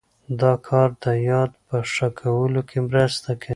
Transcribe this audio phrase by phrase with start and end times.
[0.41, 3.49] دا کار د یاد په ښه کولو کې مرسته کوي.